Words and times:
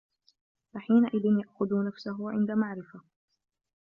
فَحِينَئِذٍ 0.73 1.25
يَأْخُذُ 1.39 1.85
نَفْسَهُ 1.87 2.31
عِنْدَ 2.31 2.51
مَعْرِفَةِ 2.51 3.01